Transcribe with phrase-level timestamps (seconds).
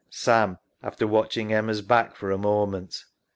[0.09, 3.05] SAM (after watching Emma's back for a moment).